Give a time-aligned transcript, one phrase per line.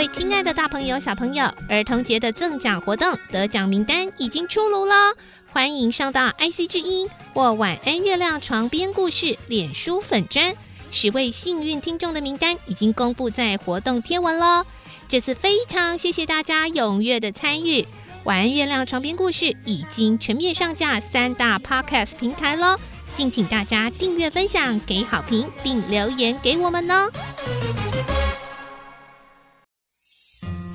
[0.00, 4.94] 位亲爱的大朋友、小朋友，儿童节的赠奖活动得奖名单已经出炉了，
[5.52, 10.54] 欢迎上到 IC 之音或晚安月亮床边故事脸书粉砖，
[10.90, 14.64] 十位幸运听众的名单已经公布在活动贴文喽。
[15.06, 17.86] 这次非常谢谢大家踊跃的参与，
[18.24, 22.74] 晚安月亮床边故事已经全面上架三大 Podcast 平台喽。
[23.12, 27.10] 敬请大家订阅、分享、给好评，并留言给我们哦。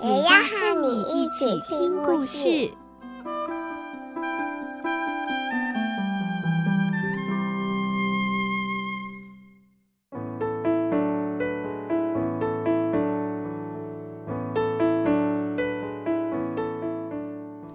[0.00, 2.70] 也要和你一起听故事。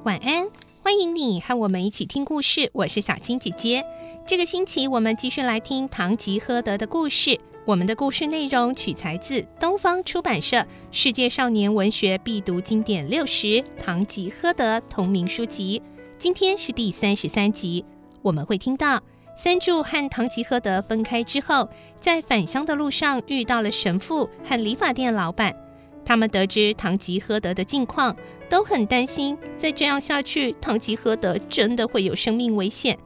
[0.03, 0.47] 晚安，
[0.83, 2.69] 欢迎你和我们一起听故事。
[2.73, 3.83] 我是小青姐姐。
[4.27, 7.39] 这个星期，我们继续来听《堂吉诃德》的故事。
[7.65, 10.57] 我们的故事内容取材自东方出版社
[10.91, 13.47] 《世界少年文学必读经典六十》
[13.79, 15.81] 《堂吉诃德》同名书籍。
[16.17, 17.85] 今天是第三十三集，
[18.21, 19.01] 我们会听到
[19.37, 21.69] 三柱和堂吉诃德分开之后，
[22.01, 25.55] 在返乡的路上遇到了神父和理发店老板。
[26.03, 28.15] 他们得知堂吉诃德的近况，
[28.49, 32.97] 都很担心，再这样下去，堂吉诃德真的会有生命危险。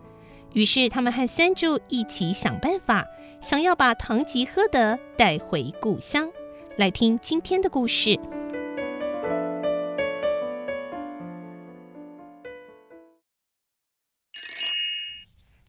[0.54, 3.06] 于是，他们和三柱一起想办法，
[3.44, 6.31] 想要把唐吉诃德带回故乡。
[6.77, 8.11] 来听今天的故事，《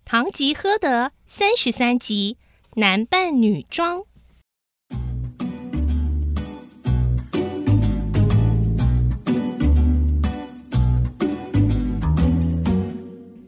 [0.04, 2.38] 唐吉诃德》三十三集，
[2.76, 4.04] 男扮女装。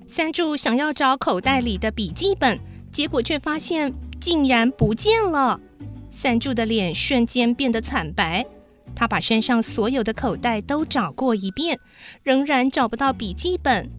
[0.08, 2.58] 三柱想要找口袋里的笔记本，
[2.90, 5.60] 结果却发现竟然不见了。
[6.10, 8.46] 三柱的脸瞬间变得惨白，
[8.94, 11.78] 他把身上所有的口袋都找过一遍，
[12.22, 13.90] 仍然找不到笔记本。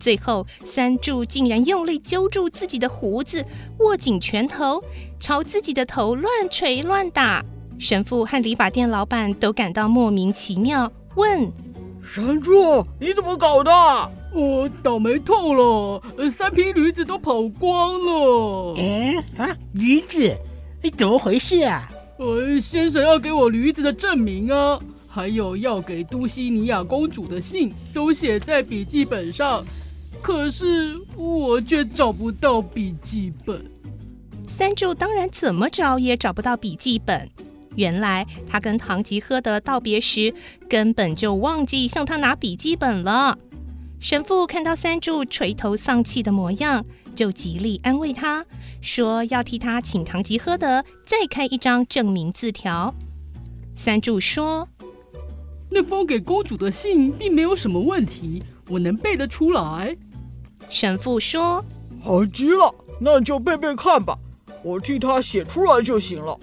[0.00, 3.46] 最后，三柱竟然用力揪住自己的胡子，
[3.78, 4.82] 握紧拳头，
[5.20, 7.44] 朝自己的头乱锤乱打。
[7.78, 11.50] 神父和理发店老板都感到莫名其妙，问
[12.04, 13.70] ：“三柱，你怎么搞的？”
[14.34, 18.74] 我倒霉透了，三匹驴子都跑光了。
[18.78, 20.34] 嗯啊，驴子，
[20.82, 21.88] 你怎么回事啊？
[22.18, 24.78] 呃，先生要给我驴子的证明啊，
[25.08, 29.64] 还有要给都西尼亚公主的信，都写在笔记本上，
[30.22, 33.62] 可是我却找不到笔记本。
[34.48, 37.28] 三柱当然怎么找也找不到笔记本。
[37.74, 40.32] 原来他跟唐吉诃德道别时，
[40.68, 43.38] 根本就忘记向他拿笔记本了。
[44.02, 48.44] 神父看到三柱垂头丧气的模样，就极力安慰他，
[48.80, 52.92] 说要替他请堂吉诃德再开一张证明字条。
[53.76, 54.68] 三柱说
[55.70, 59.96] ：“那封给公主的信并没有什么问题，我能背得出来。”
[60.68, 61.64] 神父说
[62.02, 64.18] ：“好极了，那就背背看吧，
[64.64, 66.36] 我替他写出来就行了。”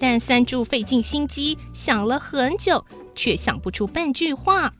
[0.00, 2.82] 但三柱费尽心机想了很久，
[3.14, 4.72] 却想不出半句话。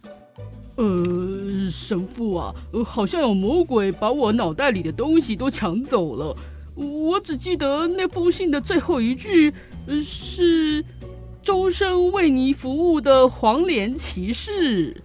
[0.76, 6.36] 呃，神父啊，呃，好像有魔鬼把我脑袋里的东西都抢走了。
[6.74, 9.54] 我只记得那封信的最后一句，
[9.86, 10.84] 呃，是
[11.40, 15.00] “终身为你服务的黄连骑士”。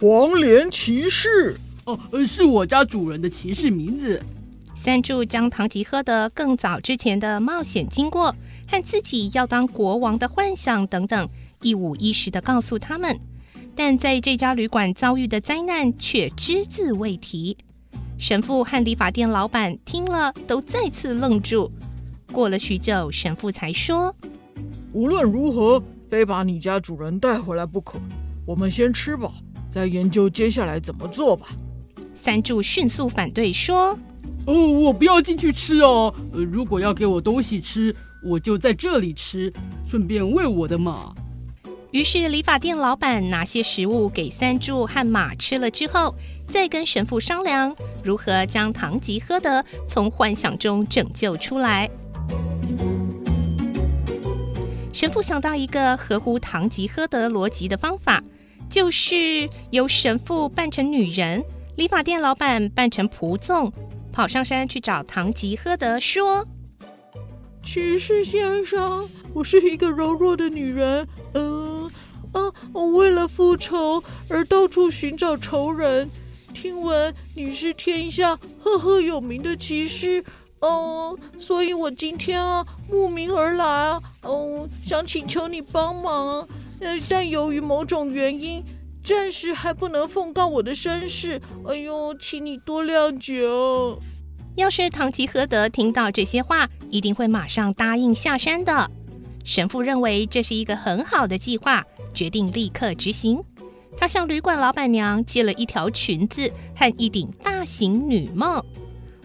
[0.00, 1.56] 黄连骑士？
[1.84, 4.20] 哦，呃，是我家主人的骑士名字。
[4.74, 8.34] 三柱将堂吉诃德更早之前的冒险经过
[8.66, 11.28] 和自己要当国王的幻想等等，
[11.60, 13.16] 一五一十的告诉他们。
[13.74, 17.56] 但在这家旅馆遭遇的灾难却只字未提。
[18.18, 21.70] 神父和理发店老板听了都再次愣住。
[22.30, 24.14] 过了许久，神父才说
[24.92, 27.98] ：“无论如何，非把你家主人带回来不可。
[28.46, 29.32] 我们先吃饱，
[29.70, 31.48] 再研究接下来怎么做吧。”
[32.14, 33.98] 三柱迅速反对说
[34.46, 36.14] ：“哦，我不要进去吃哦。
[36.32, 37.94] 呃，如果要给我东西吃，
[38.24, 39.52] 我就在这里吃，
[39.84, 41.12] 顺便喂我的马。”
[41.92, 46.14] 于是，理发店老板拿些食物给三柱和马吃了之后，
[46.48, 51.90] 再跟神父商量如何将堂吉诃德从幻想中拯救出来。
[54.90, 58.22] 神父想到一个合乎堂吉诃德逻辑的方法，
[58.70, 61.44] 就是由神父扮成女人，
[61.76, 63.70] 理发店老板扮成仆众，
[64.10, 66.46] 跑上山去找堂吉诃德说
[67.62, 71.81] ：“骑士先生，我是一个柔弱的女人，嗯、呃，
[72.72, 76.08] 我为了复仇而到处寻找仇人。
[76.54, 80.24] 听闻你是天下赫赫有名的骑士。”
[80.60, 86.46] 哦，所以我今天啊慕名而来啊，哦，想请求你帮忙。
[86.78, 88.62] 呃，但由于某种原因，
[89.02, 91.42] 暂时还不能奉告我的身世。
[91.66, 93.98] 哎呦，请你多谅解哦。
[94.54, 98.88] 要是堂吉诃德听到这些话，一定会马上答应下山的。
[99.44, 103.42] 神父认为这是一个很好的计划，决定立刻执行。
[103.96, 108.64] 他向旅馆老板娘借了一条裙子和一顶大型女帽。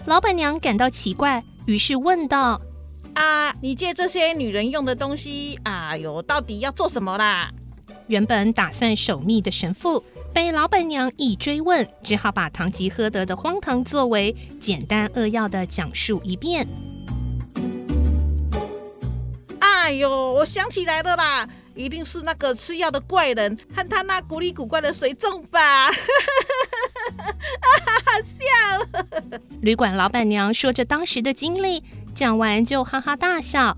[0.05, 2.61] 老板娘感到奇怪，于是问道
[3.15, 7.51] ：“啊，你借这些女人用的东西，哎呦，到底要做什么啦？”
[8.07, 10.01] 原本打算守密的神父，
[10.33, 16.65] 被老板娘一追问，只好把堂吉诃德的荒唐作为简单扼要的讲述一遍。
[19.59, 25.89] 哎呦，我想起来了啦，一定是那个吃药的怪人和他那古里古怪的随从吧。
[25.89, 25.93] 好
[28.39, 29.07] 笑！
[29.61, 31.83] 旅馆老板娘说着当时的经历，
[32.15, 33.77] 讲完就哈哈大笑。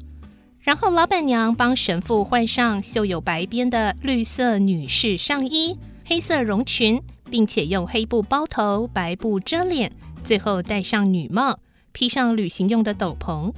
[0.62, 9.92] 然后老板娘帮神父换上绣有白边的绿色女士上衣、黑色绒裙，并且用黑布包头、白布遮脸，
[10.24, 11.60] 最后戴上女帽，
[11.92, 13.52] 披上旅行用的斗篷。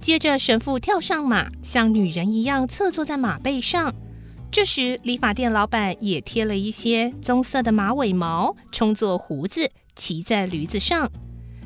[0.00, 3.94] 接着神父跳上马，像女人一样侧坐在马背上。
[4.50, 11.10] 这时，理发店老板也贴了一些棕色的马尾毛，充作胡子，骑在驴子上。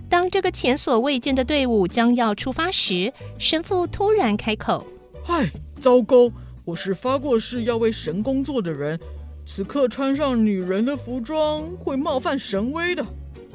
[0.08, 4.84] 当这个前所未见的队伍将要出发时，神父突然开口
[5.22, 5.50] ：“嗨，
[5.80, 6.32] 糟糕！
[6.64, 8.98] 我是发过誓要为神工作的人，
[9.46, 13.06] 此刻穿上女人的服装会冒犯神威的。”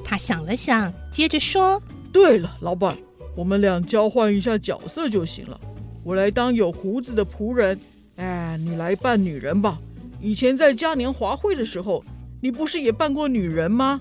[0.05, 1.81] 他想了想，接着说
[2.13, 2.95] ：“对了，老板，
[3.35, 5.59] 我们俩交换一下角色就行了。
[6.03, 7.79] 我来当有胡子的仆人。”
[8.17, 9.77] 哎，你来扮女人吧。
[10.21, 12.01] 以前在嘉年华会的时候，
[12.41, 13.99] 你不是也扮过女人吗？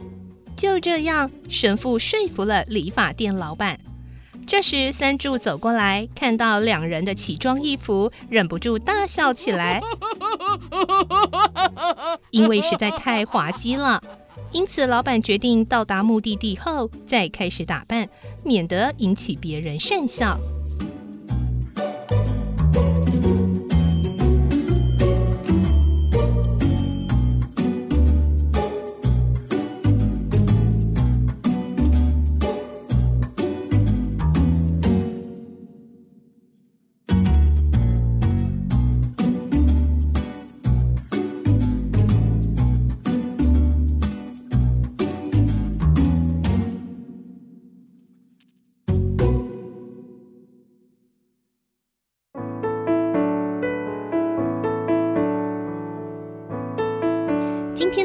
[0.56, 3.76] 就这样，神父说服了理发店老板。
[4.46, 9.80] 这时，三柱走过来，看到两人的奇装异服，忍不住大笑起来，
[12.30, 14.00] 因为实在太滑稽了。
[14.54, 18.08] 因此，老板决定到达目的地后再开始打扮，
[18.44, 20.38] 免得引起别人讪笑。